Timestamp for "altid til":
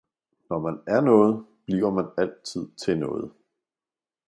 2.17-2.99